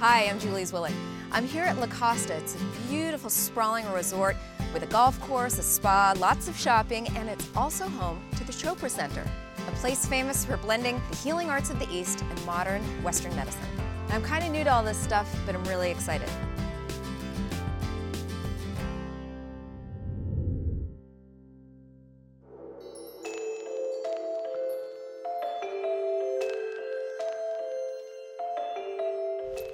Hi, 0.00 0.28
I'm 0.28 0.38
Julie 0.38 0.62
Zwilling. 0.62 0.94
I'm 1.32 1.44
here 1.44 1.64
at 1.64 1.76
La 1.76 1.88
Costa. 1.88 2.36
It's 2.36 2.54
a 2.54 2.88
beautiful, 2.88 3.28
sprawling 3.28 3.84
resort 3.90 4.36
with 4.72 4.84
a 4.84 4.86
golf 4.86 5.18
course, 5.18 5.58
a 5.58 5.62
spa, 5.64 6.14
lots 6.20 6.46
of 6.46 6.56
shopping, 6.56 7.08
and 7.16 7.28
it's 7.28 7.48
also 7.56 7.88
home 7.88 8.22
to 8.36 8.44
the 8.44 8.52
Chopra 8.52 8.88
Center, 8.88 9.28
a 9.66 9.72
place 9.72 10.06
famous 10.06 10.44
for 10.44 10.56
blending 10.56 11.02
the 11.10 11.16
healing 11.16 11.50
arts 11.50 11.70
of 11.70 11.80
the 11.80 11.92
East 11.92 12.22
and 12.22 12.46
modern 12.46 12.80
Western 13.02 13.34
medicine. 13.34 13.60
I'm 14.10 14.22
kind 14.22 14.44
of 14.44 14.52
new 14.52 14.62
to 14.62 14.72
all 14.72 14.84
this 14.84 14.96
stuff, 14.96 15.28
but 15.44 15.56
I'm 15.56 15.64
really 15.64 15.90
excited. 15.90 16.30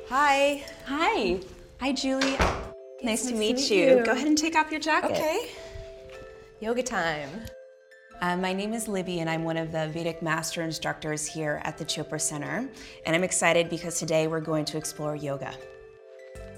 Hi. 0.09 0.63
Hi. 0.87 1.41
Hi, 1.81 1.93
Julie. 1.93 2.37
Nice, 3.03 3.27
to, 3.27 3.35
meet, 3.35 3.71
you. 3.71 4.03
Go 4.05 4.13
ahead 4.13 4.27
and 4.27 4.37
take 4.37 4.55
off 4.55 4.71
your 4.71 4.81
jacket. 4.81 5.13
Okay. 5.13 5.49
Yoga 6.61 6.83
time. 6.83 7.31
Uh, 8.21 8.37
my 8.37 8.53
name 8.53 8.75
is 8.75 8.87
Libby, 8.87 9.21
and 9.21 9.31
I'm 9.31 9.45
one 9.45 9.57
of 9.57 9.73
the 9.73 9.89
Vedic 9.89 10.23
Master 10.23 10.63
Instructors 10.63 11.27
here 11.27 11.61
at 11.65 11.79
the 11.79 11.85
Chopra 11.85 12.21
Center. 12.21 12.69
And 13.07 13.17
I'm 13.17 13.25
excited 13.25 13.71
because 13.71 13.99
today 13.99 14.27
we're 14.27 14.41
going 14.41 14.67
to 14.67 14.77
explore 14.77 15.17
yoga. 15.17 15.55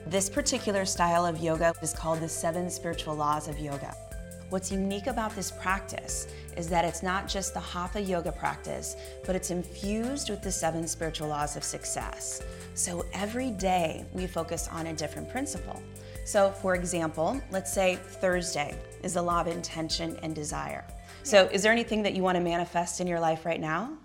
This 0.07 0.29
particular 0.29 0.85
style 0.85 1.25
of 1.25 1.39
yoga 1.39 1.73
is 1.83 1.93
called 1.93 2.21
the 2.21 2.29
Seven 2.29 2.69
Spiritual 2.69 3.15
Laws 3.15 3.49
of 3.49 3.59
Yoga. 3.59 3.97
What's 4.49 4.71
unique 4.71 5.09
about 5.09 5.35
this 5.35 5.51
practice 5.51 6.29
is 6.57 6.69
that 6.69 6.85
it's 6.85 7.03
not 7.03 7.27
just 7.27 7.53
the 7.53 7.61
Hatha 7.61 8.01
yoga 8.01 8.31
practice, 8.31 8.97
but 9.25 9.35
it's 9.35 9.51
infused 9.51 10.31
with 10.31 10.41
the 10.43 10.53
seven 10.53 10.87
spiritual 10.87 11.29
laws 11.29 11.57
of 11.57 11.65
success. 11.65 12.43
So 12.75 13.05
every 13.13 13.51
day 13.51 14.07
we 14.13 14.27
focus 14.27 14.69
on 14.69 14.87
a 14.87 14.93
different 14.93 15.29
principle. 15.29 15.83
So, 16.25 16.51
for 16.51 16.75
example, 16.75 17.41
let's 17.51 17.73
say 17.73 17.97
Thursday 17.97 18.77
is 19.03 19.15
the 19.15 19.23
law 19.23 19.41
of 19.41 19.49
intention 19.49 20.19
and 20.23 20.35
desire. 20.35 20.85
So, 21.23 21.47
is 21.47 21.63
there 21.63 21.73
anything 21.73 22.03
that 22.03 22.15
you 22.15 22.23
want 22.23 22.37
to 22.37 22.43
manifest 22.43 23.01
in 23.01 23.07
your 23.07 23.21
life 23.21 23.47
right 23.47 23.61
now? 23.61 23.97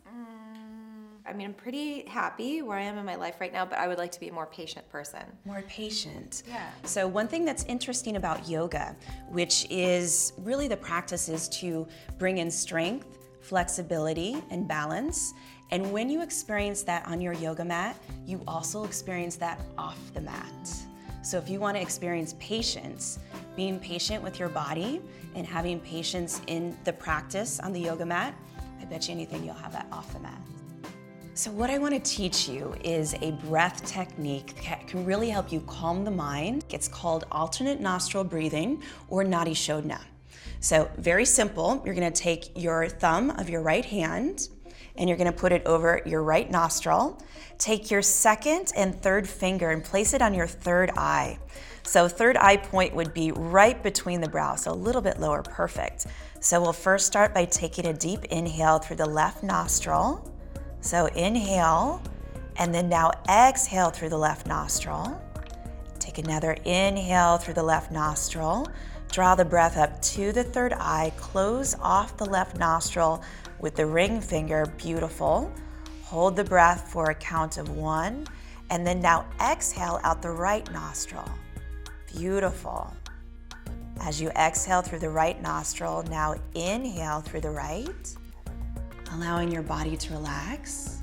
I 1.31 1.33
mean, 1.33 1.47
I'm 1.47 1.53
pretty 1.53 2.05
happy 2.07 2.61
where 2.61 2.77
I 2.77 2.81
am 2.81 2.97
in 2.97 3.05
my 3.05 3.15
life 3.15 3.39
right 3.39 3.53
now, 3.53 3.65
but 3.65 3.79
I 3.79 3.87
would 3.87 3.97
like 3.97 4.11
to 4.11 4.19
be 4.19 4.27
a 4.27 4.33
more 4.33 4.47
patient 4.47 4.87
person. 4.89 5.21
More 5.45 5.61
patient. 5.61 6.43
Yeah. 6.45 6.69
So, 6.83 7.07
one 7.07 7.29
thing 7.29 7.45
that's 7.45 7.63
interesting 7.65 8.17
about 8.17 8.49
yoga, 8.49 8.97
which 9.29 9.65
is 9.69 10.33
really 10.39 10.67
the 10.67 10.75
practice, 10.75 11.29
is 11.29 11.47
to 11.59 11.87
bring 12.19 12.39
in 12.39 12.51
strength, 12.51 13.17
flexibility, 13.39 14.43
and 14.49 14.67
balance. 14.67 15.33
And 15.69 15.93
when 15.93 16.09
you 16.09 16.21
experience 16.21 16.83
that 16.83 17.07
on 17.07 17.21
your 17.21 17.31
yoga 17.31 17.63
mat, 17.63 17.95
you 18.25 18.43
also 18.45 18.83
experience 18.83 19.37
that 19.37 19.57
off 19.77 19.97
the 20.13 20.19
mat. 20.19 20.69
So, 21.21 21.37
if 21.37 21.47
you 21.47 21.61
want 21.61 21.77
to 21.77 21.81
experience 21.81 22.35
patience, 22.39 23.19
being 23.55 23.79
patient 23.79 24.21
with 24.21 24.37
your 24.37 24.49
body 24.49 25.01
and 25.35 25.47
having 25.47 25.79
patience 25.79 26.41
in 26.47 26.77
the 26.83 26.91
practice 26.91 27.61
on 27.61 27.71
the 27.71 27.79
yoga 27.79 28.05
mat, 28.05 28.35
I 28.81 28.83
bet 28.83 29.07
you 29.07 29.13
anything 29.13 29.45
you'll 29.45 29.53
have 29.53 29.71
that 29.71 29.87
off 29.93 30.11
the 30.11 30.19
mat. 30.19 30.41
So, 31.41 31.49
what 31.49 31.71
I 31.71 31.79
want 31.79 31.95
to 31.95 31.99
teach 31.99 32.47
you 32.47 32.75
is 32.83 33.15
a 33.15 33.31
breath 33.31 33.83
technique 33.83 34.63
that 34.69 34.85
can 34.85 35.03
really 35.03 35.31
help 35.31 35.51
you 35.51 35.61
calm 35.61 36.05
the 36.05 36.11
mind. 36.11 36.65
It's 36.69 36.87
called 36.87 37.25
alternate 37.31 37.81
nostril 37.81 38.23
breathing 38.23 38.83
or 39.09 39.23
Nadi 39.23 39.55
Shodhana. 39.55 40.01
So, 40.59 40.87
very 40.99 41.25
simple. 41.25 41.81
You're 41.83 41.95
going 41.95 42.13
to 42.13 42.21
take 42.21 42.51
your 42.55 42.87
thumb 42.87 43.31
of 43.31 43.49
your 43.49 43.63
right 43.63 43.83
hand 43.83 44.49
and 44.95 45.09
you're 45.09 45.17
going 45.17 45.31
to 45.31 45.35
put 45.35 45.51
it 45.51 45.65
over 45.65 46.03
your 46.05 46.21
right 46.21 46.51
nostril. 46.51 47.19
Take 47.57 47.89
your 47.89 48.03
second 48.03 48.71
and 48.77 49.01
third 49.01 49.27
finger 49.27 49.71
and 49.71 49.83
place 49.83 50.13
it 50.13 50.21
on 50.21 50.35
your 50.35 50.45
third 50.45 50.91
eye. 50.95 51.39
So, 51.81 52.07
third 52.07 52.37
eye 52.37 52.57
point 52.57 52.93
would 52.93 53.15
be 53.15 53.31
right 53.31 53.81
between 53.81 54.21
the 54.21 54.29
brows, 54.29 54.65
so 54.65 54.73
a 54.73 54.73
little 54.73 55.01
bit 55.01 55.19
lower. 55.19 55.41
Perfect. 55.41 56.05
So, 56.39 56.61
we'll 56.61 56.71
first 56.71 57.07
start 57.07 57.33
by 57.33 57.45
taking 57.45 57.87
a 57.87 57.93
deep 57.93 58.25
inhale 58.25 58.77
through 58.77 58.97
the 58.97 59.09
left 59.09 59.41
nostril. 59.41 60.30
So 60.81 61.05
inhale, 61.05 62.01
and 62.57 62.73
then 62.73 62.89
now 62.89 63.11
exhale 63.29 63.91
through 63.91 64.09
the 64.09 64.17
left 64.17 64.47
nostril. 64.47 65.21
Take 65.99 66.17
another 66.17 66.53
inhale 66.65 67.37
through 67.37 67.53
the 67.53 67.63
left 67.63 67.91
nostril. 67.91 68.67
Draw 69.11 69.35
the 69.35 69.45
breath 69.45 69.77
up 69.77 70.01
to 70.01 70.31
the 70.31 70.43
third 70.43 70.73
eye. 70.73 71.13
Close 71.17 71.75
off 71.79 72.17
the 72.17 72.25
left 72.25 72.57
nostril 72.57 73.23
with 73.59 73.75
the 73.75 73.85
ring 73.85 74.19
finger. 74.19 74.65
Beautiful. 74.77 75.51
Hold 76.03 76.35
the 76.35 76.43
breath 76.43 76.89
for 76.91 77.11
a 77.11 77.15
count 77.15 77.57
of 77.57 77.69
one. 77.69 78.25
And 78.69 78.85
then 78.85 78.99
now 78.99 79.25
exhale 79.39 79.99
out 80.03 80.21
the 80.21 80.31
right 80.31 80.69
nostril. 80.71 81.29
Beautiful. 82.07 82.91
As 84.01 84.19
you 84.19 84.29
exhale 84.31 84.81
through 84.81 84.99
the 84.99 85.09
right 85.09 85.39
nostril, 85.41 86.03
now 86.09 86.35
inhale 86.55 87.21
through 87.21 87.41
the 87.41 87.51
right 87.51 88.15
allowing 89.13 89.51
your 89.51 89.63
body 89.63 89.97
to 89.97 90.13
relax. 90.13 91.01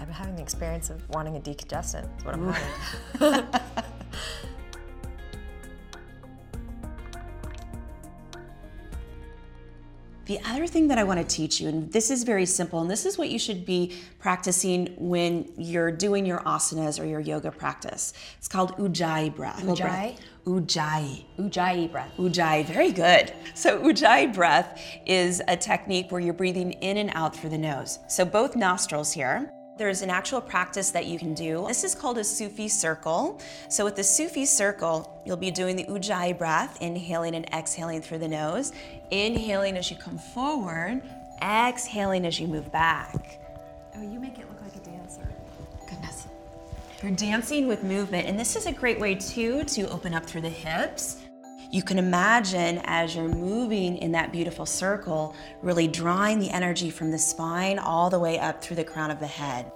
I'm 0.00 0.08
having 0.08 0.36
the 0.36 0.42
experience 0.42 0.90
of 0.90 1.08
wanting 1.10 1.36
a 1.36 1.40
decongestant. 1.40 2.08
That's 2.08 2.24
what 2.24 2.34
I'm 2.34 2.52
having. 2.52 3.48
The 10.28 10.38
other 10.44 10.66
thing 10.66 10.88
that 10.88 10.98
I 10.98 11.04
want 11.04 11.26
to 11.26 11.36
teach 11.36 11.58
you, 11.58 11.68
and 11.70 11.90
this 11.90 12.10
is 12.10 12.22
very 12.22 12.44
simple, 12.44 12.82
and 12.82 12.90
this 12.90 13.06
is 13.06 13.16
what 13.16 13.30
you 13.30 13.38
should 13.38 13.64
be 13.64 13.96
practicing 14.18 14.94
when 14.98 15.50
you're 15.56 15.90
doing 15.90 16.26
your 16.26 16.40
asanas 16.40 17.00
or 17.00 17.06
your 17.06 17.20
yoga 17.20 17.50
practice. 17.50 18.12
It's 18.36 18.46
called 18.46 18.76
Ujjayi 18.76 19.34
breath. 19.34 19.62
Ujjayi? 19.62 20.18
Ujjayi. 20.44 21.24
Ujjayi 21.38 21.90
breath. 21.90 22.12
Ujjayi, 22.18 22.66
very 22.66 22.92
good. 22.92 23.32
So, 23.54 23.78
Ujjayi 23.80 24.34
breath 24.34 24.78
is 25.06 25.40
a 25.48 25.56
technique 25.56 26.12
where 26.12 26.20
you're 26.20 26.34
breathing 26.34 26.72
in 26.72 26.98
and 26.98 27.10
out 27.14 27.34
through 27.34 27.50
the 27.50 27.58
nose. 27.58 27.98
So, 28.08 28.26
both 28.26 28.54
nostrils 28.54 29.14
here. 29.14 29.50
There's 29.78 30.02
an 30.02 30.10
actual 30.10 30.40
practice 30.40 30.90
that 30.90 31.06
you 31.06 31.20
can 31.20 31.34
do. 31.34 31.64
This 31.68 31.84
is 31.84 31.94
called 31.94 32.18
a 32.18 32.24
Sufi 32.24 32.66
circle. 32.66 33.40
So, 33.68 33.84
with 33.84 33.94
the 33.94 34.02
Sufi 34.02 34.44
circle, 34.44 35.22
you'll 35.24 35.36
be 35.36 35.52
doing 35.52 35.76
the 35.76 35.84
Ujjayi 35.84 36.36
breath, 36.36 36.82
inhaling 36.82 37.36
and 37.36 37.46
exhaling 37.54 38.02
through 38.02 38.18
the 38.18 38.26
nose, 38.26 38.72
inhaling 39.12 39.76
as 39.76 39.88
you 39.88 39.96
come 39.96 40.18
forward, 40.18 41.00
exhaling 41.40 42.26
as 42.26 42.40
you 42.40 42.48
move 42.48 42.72
back. 42.72 43.38
Oh, 43.94 44.02
you 44.02 44.18
make 44.18 44.40
it 44.40 44.48
look 44.48 44.60
like 44.62 44.74
a 44.74 44.84
dancer. 44.84 45.28
Goodness. 45.88 46.26
You're 47.00 47.12
dancing 47.12 47.68
with 47.68 47.84
movement, 47.84 48.26
and 48.26 48.36
this 48.36 48.56
is 48.56 48.66
a 48.66 48.72
great 48.72 48.98
way 48.98 49.14
too 49.14 49.62
to 49.62 49.88
open 49.90 50.12
up 50.12 50.26
through 50.26 50.40
the 50.40 50.48
hips. 50.48 51.18
You 51.70 51.82
can 51.82 51.98
imagine 51.98 52.80
as 52.84 53.14
you're 53.14 53.28
moving 53.28 53.98
in 53.98 54.12
that 54.12 54.32
beautiful 54.32 54.64
circle, 54.64 55.34
really 55.60 55.86
drawing 55.86 56.38
the 56.38 56.48
energy 56.48 56.88
from 56.88 57.10
the 57.10 57.18
spine 57.18 57.78
all 57.78 58.08
the 58.08 58.18
way 58.18 58.38
up 58.38 58.62
through 58.62 58.76
the 58.76 58.84
crown 58.84 59.10
of 59.10 59.20
the 59.20 59.26
head. 59.26 59.70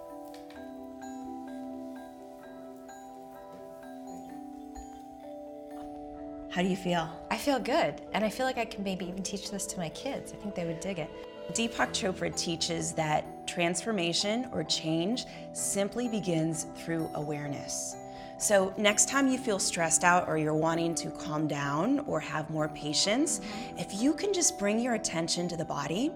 How 6.50 6.62
do 6.62 6.68
you 6.68 6.76
feel? 6.76 7.10
I 7.30 7.36
feel 7.36 7.58
good, 7.58 8.00
and 8.14 8.24
I 8.24 8.30
feel 8.30 8.46
like 8.46 8.58
I 8.58 8.64
can 8.64 8.84
maybe 8.84 9.06
even 9.06 9.22
teach 9.22 9.50
this 9.50 9.66
to 9.66 9.78
my 9.78 9.90
kids. 9.90 10.32
I 10.32 10.36
think 10.36 10.54
they 10.54 10.64
would 10.64 10.80
dig 10.80 10.98
it. 10.98 11.10
Deepak 11.52 11.90
Chopra 11.90 12.34
teaches 12.34 12.92
that 12.92 13.46
transformation 13.46 14.48
or 14.52 14.64
change 14.64 15.24
simply 15.52 16.08
begins 16.08 16.66
through 16.76 17.10
awareness. 17.14 17.96
So, 18.42 18.74
next 18.76 19.08
time 19.08 19.28
you 19.28 19.38
feel 19.38 19.60
stressed 19.60 20.02
out 20.02 20.26
or 20.26 20.36
you're 20.36 20.52
wanting 20.52 20.96
to 20.96 21.10
calm 21.12 21.46
down 21.46 22.00
or 22.00 22.18
have 22.18 22.50
more 22.50 22.68
patience, 22.70 23.40
if 23.78 23.94
you 24.02 24.12
can 24.12 24.32
just 24.32 24.58
bring 24.58 24.80
your 24.80 24.94
attention 24.94 25.46
to 25.46 25.56
the 25.56 25.64
body, 25.64 26.10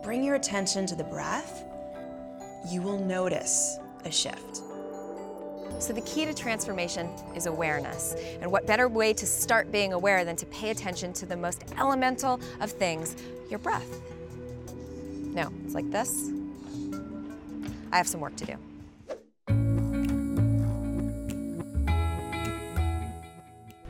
bring 0.00 0.22
your 0.22 0.36
attention 0.36 0.86
to 0.86 0.94
the 0.94 1.02
breath, 1.02 1.64
you 2.70 2.80
will 2.80 3.00
notice 3.00 3.78
a 4.04 4.12
shift. 4.12 4.60
So, 5.80 5.92
the 5.92 6.02
key 6.02 6.24
to 6.26 6.32
transformation 6.32 7.10
is 7.34 7.46
awareness. 7.46 8.14
And 8.40 8.52
what 8.52 8.68
better 8.68 8.86
way 8.86 9.12
to 9.12 9.26
start 9.26 9.72
being 9.72 9.94
aware 9.94 10.24
than 10.24 10.36
to 10.36 10.46
pay 10.46 10.70
attention 10.70 11.12
to 11.14 11.26
the 11.26 11.36
most 11.36 11.64
elemental 11.76 12.40
of 12.60 12.70
things 12.70 13.16
your 13.50 13.58
breath? 13.58 14.00
No, 15.24 15.52
it's 15.64 15.74
like 15.74 15.90
this. 15.90 16.30
I 17.90 17.96
have 17.96 18.06
some 18.06 18.20
work 18.20 18.36
to 18.36 18.44
do. 18.46 18.73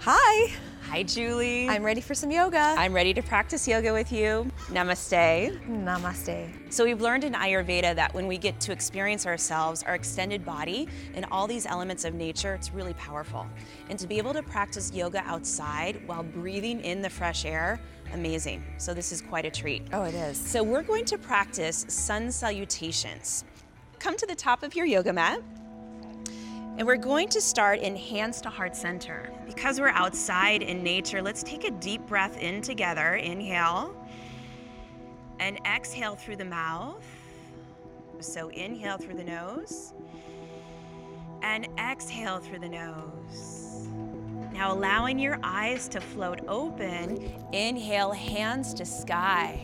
Hi, 0.07 0.53
Hi, 0.91 1.03
Julie. 1.03 1.67
I'm 1.67 1.83
ready 1.83 2.03
for 2.03 2.15
some 2.15 2.31
yoga. 2.31 2.59
I'm 2.59 2.93
ready 2.93 3.15
to 3.15 3.23
practice 3.23 3.67
yoga 3.67 3.91
with 3.91 4.13
you. 4.13 4.53
Namaste. 4.67 5.59
Namaste. 5.67 6.71
So, 6.71 6.85
we've 6.85 7.01
learned 7.01 7.25
in 7.25 7.33
Ayurveda 7.33 7.95
that 7.95 8.13
when 8.13 8.27
we 8.27 8.37
get 8.37 8.61
to 8.61 8.73
experience 8.73 9.25
ourselves, 9.25 9.83
our 9.85 9.95
extended 9.95 10.45
body, 10.45 10.89
and 11.15 11.25
all 11.33 11.47
these 11.47 11.65
elements 11.65 12.05
of 12.05 12.13
nature, 12.13 12.53
it's 12.53 12.71
really 12.71 12.93
powerful. 12.93 13.47
And 13.89 13.99
to 13.99 14.07
be 14.07 14.19
able 14.19 14.35
to 14.35 14.43
practice 14.43 14.93
yoga 14.93 15.23
outside 15.25 16.07
while 16.07 16.23
breathing 16.23 16.85
in 16.85 17.01
the 17.01 17.09
fresh 17.09 17.47
air, 17.47 17.81
amazing. 18.13 18.63
So, 18.77 18.93
this 18.93 19.11
is 19.11 19.23
quite 19.23 19.47
a 19.47 19.51
treat. 19.51 19.85
Oh, 19.95 20.03
it 20.03 20.15
is. 20.15 20.37
So, 20.37 20.63
we're 20.63 20.83
going 20.83 21.07
to 21.07 21.17
practice 21.17 21.87
sun 21.89 22.31
salutations. 22.31 23.47
Come 24.01 24.19
to 24.19 24.27
the 24.27 24.35
top 24.37 24.63
of 24.63 24.77
your 24.77 24.85
yoga 24.85 25.15
mat. 25.15 25.41
And 26.77 26.89
we're 26.89 26.97
going 26.97 27.29
to 27.29 27.41
start 27.41 27.79
in 27.79 27.95
hands 27.95 28.41
to 28.41 28.51
heart 28.51 28.75
center. 28.75 29.31
Because 29.47 29.79
we're 29.79 29.91
outside 29.91 30.61
in 30.61 30.83
nature, 30.83 31.23
let's 31.23 31.45
take 31.45 31.63
a 31.63 31.71
deep 31.71 32.05
breath 32.07 32.37
in 32.39 32.63
together. 32.63 33.15
Inhale. 33.15 33.95
And 35.39 35.61
exhale 35.65 36.17
through 36.17 36.37
the 36.37 36.45
mouth. 36.45 37.05
So 38.19 38.49
inhale 38.49 38.99
through 38.99 39.15
the 39.15 39.25
nose. 39.25 39.95
And 41.43 41.69
exhale 41.79 42.41
through 42.41 42.59
the 42.59 42.69
nose. 42.69 43.87
Now 44.53 44.73
allowing 44.73 45.19
your 45.19 45.39
eyes 45.45 45.87
to 45.89 46.01
float 46.01 46.41
open. 46.49 47.33
Inhale, 47.53 48.11
hands 48.11 48.75
to 48.75 48.85
sky. 48.85 49.61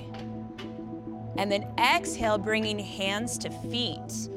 And 1.37 1.51
then 1.51 1.67
exhale, 1.77 2.39
bringing 2.39 2.79
hands 2.79 3.37
to 3.39 3.51
feet. 3.51 4.29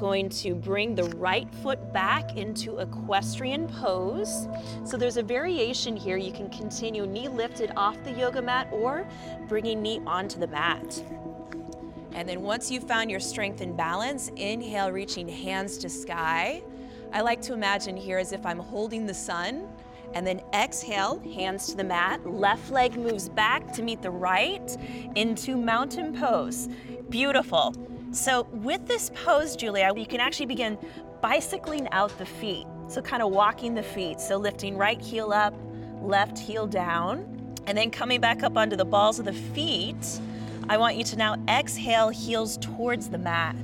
Going 0.00 0.30
to 0.30 0.54
bring 0.54 0.94
the 0.94 1.04
right 1.18 1.46
foot 1.56 1.92
back 1.92 2.38
into 2.38 2.78
equestrian 2.78 3.68
pose. 3.68 4.48
So 4.86 4.96
there's 4.96 5.18
a 5.18 5.22
variation 5.22 5.94
here. 5.94 6.16
You 6.16 6.32
can 6.32 6.48
continue 6.48 7.06
knee 7.06 7.28
lifted 7.28 7.70
off 7.76 8.02
the 8.02 8.10
yoga 8.10 8.40
mat 8.40 8.66
or 8.72 9.06
bringing 9.46 9.82
knee 9.82 10.00
onto 10.06 10.40
the 10.40 10.46
mat. 10.46 11.04
And 12.14 12.26
then 12.26 12.40
once 12.40 12.70
you've 12.70 12.88
found 12.88 13.10
your 13.10 13.20
strength 13.20 13.60
and 13.60 13.76
balance, 13.76 14.30
inhale, 14.36 14.90
reaching 14.90 15.28
hands 15.28 15.76
to 15.76 15.90
sky. 15.90 16.62
I 17.12 17.20
like 17.20 17.42
to 17.42 17.52
imagine 17.52 17.94
here 17.94 18.16
as 18.16 18.32
if 18.32 18.46
I'm 18.46 18.58
holding 18.58 19.04
the 19.04 19.12
sun 19.12 19.68
and 20.14 20.26
then 20.26 20.40
exhale, 20.54 21.18
hands 21.34 21.66
to 21.66 21.76
the 21.76 21.84
mat. 21.84 22.26
Left 22.26 22.70
leg 22.70 22.96
moves 22.96 23.28
back 23.28 23.70
to 23.74 23.82
meet 23.82 24.00
the 24.00 24.10
right 24.10 24.76
into 25.14 25.58
mountain 25.58 26.18
pose. 26.18 26.70
Beautiful. 27.10 27.74
So, 28.12 28.48
with 28.50 28.86
this 28.88 29.10
pose, 29.14 29.54
Julia, 29.54 29.92
you 29.96 30.06
can 30.06 30.18
actually 30.18 30.46
begin 30.46 30.76
bicycling 31.22 31.88
out 31.92 32.16
the 32.18 32.26
feet. 32.26 32.66
So, 32.88 33.00
kind 33.00 33.22
of 33.22 33.30
walking 33.30 33.74
the 33.74 33.84
feet. 33.84 34.20
So, 34.20 34.36
lifting 34.36 34.76
right 34.76 35.00
heel 35.00 35.32
up, 35.32 35.54
left 36.02 36.36
heel 36.36 36.66
down, 36.66 37.54
and 37.66 37.78
then 37.78 37.90
coming 37.90 38.20
back 38.20 38.42
up 38.42 38.56
onto 38.56 38.74
the 38.74 38.84
balls 38.84 39.20
of 39.20 39.26
the 39.26 39.32
feet. 39.32 40.20
I 40.68 40.76
want 40.76 40.96
you 40.96 41.04
to 41.04 41.16
now 41.16 41.36
exhale, 41.48 42.08
heels 42.08 42.56
towards 42.58 43.10
the 43.10 43.18
mat. 43.18 43.56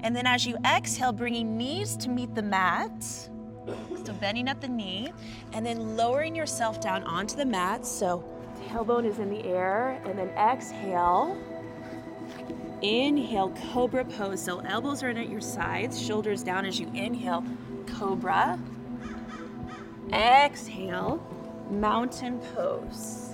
And 0.00 0.14
then 0.14 0.26
as 0.26 0.44
you 0.44 0.56
exhale, 0.66 1.12
bringing 1.12 1.56
knees 1.56 1.96
to 1.98 2.10
meet 2.10 2.34
the 2.34 2.42
mat. 2.42 3.02
So 3.02 4.12
bending 4.20 4.48
at 4.48 4.60
the 4.60 4.68
knee 4.68 5.12
and 5.52 5.64
then 5.64 5.96
lowering 5.96 6.36
yourself 6.36 6.80
down 6.80 7.04
onto 7.04 7.36
the 7.36 7.46
mat. 7.46 7.86
So 7.86 8.22
tailbone 8.68 9.06
is 9.06 9.18
in 9.18 9.30
the 9.30 9.44
air 9.46 10.00
and 10.04 10.18
then 10.18 10.28
exhale. 10.30 11.36
Inhale, 12.82 13.50
cobra 13.72 14.04
pose. 14.04 14.42
So 14.42 14.58
elbows 14.60 15.02
are 15.02 15.08
in 15.08 15.16
at 15.16 15.28
your 15.28 15.40
sides, 15.40 16.00
shoulders 16.00 16.42
down 16.42 16.66
as 16.66 16.78
you 16.78 16.90
inhale, 16.94 17.44
cobra. 17.86 18.58
Exhale, 20.12 21.24
mountain 21.70 22.38
pose. 22.54 23.30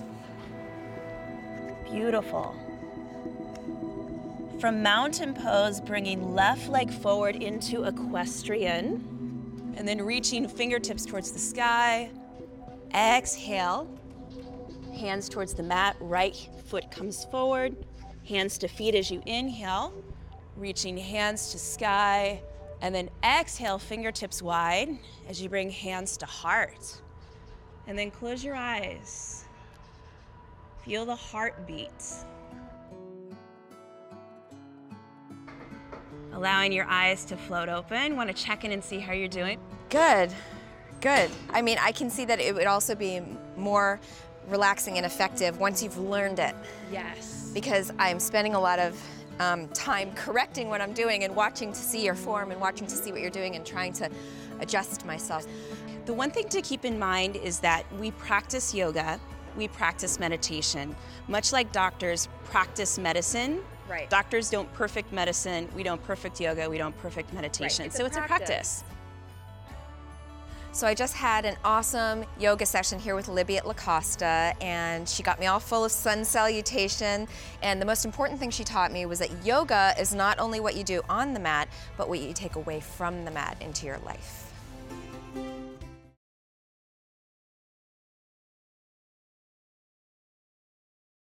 Beautiful. 1.91 2.55
From 4.61 4.83
mountain 4.83 5.35
pose, 5.35 5.81
bringing 5.81 6.35
left 6.35 6.69
leg 6.69 6.93
forward 6.93 7.35
into 7.35 7.85
equestrian, 7.85 9.75
and 9.77 9.89
then 9.89 10.03
reaching 10.03 10.47
fingertips 10.47 11.07
towards 11.07 11.33
the 11.33 11.39
sky. 11.39 12.11
Exhale, 12.95 13.89
hands 14.95 15.29
towards 15.29 15.55
the 15.55 15.63
mat, 15.63 15.97
right 15.99 16.37
foot 16.67 16.91
comes 16.91 17.25
forward, 17.25 17.75
hands 18.29 18.59
to 18.59 18.69
feet 18.69 18.95
as 18.95 19.11
you 19.11 19.23
inhale, 19.27 19.93
reaching 20.57 20.97
hands 20.97 21.53
to 21.53 21.59
sky, 21.59 22.41
and 22.83 22.95
then 22.95 23.11
exhale, 23.23 23.79
fingertips 23.79 24.43
wide 24.43 24.99
as 25.29 25.41
you 25.43 25.49
bring 25.49 25.71
hands 25.71 26.17
to 26.19 26.27
heart. 26.27 27.01
And 27.87 27.99
then 27.99 28.11
close 28.11 28.45
your 28.45 28.55
eyes. 28.55 29.45
Feel 30.85 31.05
the 31.05 31.17
heartbeat. 31.17 31.91
Allowing 36.33 36.73
your 36.73 36.87
eyes 36.87 37.25
to 37.27 37.37
float 37.37 37.69
open. 37.69 38.17
Want 38.17 38.35
to 38.35 38.43
check 38.43 38.65
in 38.65 38.73
and 38.73 38.83
see 38.83 38.99
how 38.99 39.13
you're 39.13 39.29
doing? 39.29 39.59
Good, 39.91 40.33
good. 41.01 41.31
I 41.51 41.61
mean, 41.61 41.79
I 41.81 41.93
can 41.93 42.09
see 42.09 42.25
that 42.25 42.41
it 42.41 42.55
would 42.55 42.67
also 42.67 42.95
be 42.95 43.21
more 43.57 44.01
relaxing 44.51 44.97
and 44.97 45.07
effective 45.07 45.59
once 45.59 45.83
you've 45.83 45.99
learned 45.99 46.39
it. 46.39 46.55
Yes. 46.93 47.51
Because 47.55 47.93
I'm 47.99 48.21
spending 48.21 48.55
a 48.55 48.61
lot 48.61 48.79
of 48.79 49.01
um, 49.39 49.69
time 49.69 50.13
correcting 50.15 50.69
what 50.69 50.81
I'm 50.81 50.93
doing 50.93 51.25
and 51.25 51.35
watching 51.35 51.73
to 51.73 51.79
see 51.79 52.05
your 52.05 52.15
form 52.15 52.51
and 52.51 52.61
watching 52.61 52.87
to 52.87 52.95
see 52.95 53.11
what 53.13 53.21
you're 53.21 53.31
doing 53.31 53.57
and 53.57 53.65
trying 53.65 53.93
to 53.95 54.11
adjust 54.61 55.07
myself. 55.07 55.47
The 56.05 56.13
one 56.13 56.31
thing 56.31 56.49
to 56.51 56.61
keep 56.61 56.85
in 56.85 56.99
mind 56.99 57.37
is 57.37 57.61
that 57.61 57.85
we 57.99 58.11
practice 58.13 58.75
yoga, 58.75 59.19
we 59.57 59.69
practice 59.69 60.21
meditation. 60.21 60.95
Much 61.29 61.53
like 61.53 61.73
doctors 61.73 62.29
practice 62.45 62.99
medicine, 62.99 63.63
Right. 63.89 64.09
doctors 64.09 64.51
don't 64.51 64.73
perfect 64.75 65.13
medicine, 65.13 65.69
we 65.75 65.83
don't 65.83 66.03
perfect 66.05 66.41
yoga, 66.41 66.71
we 66.71 66.79
don't 66.79 66.97
perfect 66.99 67.33
meditation. 67.33 67.87
It's 67.87 67.97
a 67.97 67.99
so 67.99 68.07
it's 68.07 68.17
a 68.17 68.21
practice. 68.21 68.49
practice. 68.49 68.85
So 70.73 70.87
I 70.87 70.95
just 70.95 71.15
had 71.15 71.45
an 71.47 71.57
awesome 71.65 72.25
yoga 72.39 72.65
session 72.65 73.01
here 73.01 73.17
with 73.17 73.27
Libby 73.27 73.57
at 73.57 73.67
La 73.67 73.73
Costa, 73.73 74.55
and 74.61 75.09
she 75.09 75.25
got 75.25 75.41
me 75.41 75.47
all 75.47 75.59
full 75.59 75.85
of 75.85 75.91
sun 75.91 76.25
salutation. 76.25 77.27
And 77.61 77.83
the 77.83 77.87
most 77.87 78.05
important 78.05 78.39
thing 78.39 78.51
she 78.51 78.63
taught 78.63 78.93
me 78.93 79.05
was 79.05 79.19
that 79.19 79.45
yoga 79.45 79.95
is 79.99 80.15
not 80.15 80.39
only 80.39 80.61
what 80.61 80.77
you 80.77 80.85
do 80.85 81.03
on 81.09 81.35
the 81.35 81.41
mat, 81.41 81.69
but 81.97 82.09
what 82.09 82.21
you 82.21 82.33
take 82.33 82.55
away 82.55 82.79
from 82.79 83.25
the 83.25 83.33
mat 83.33 83.57
into 83.61 83.85
your 83.85 83.99
life. 83.99 84.50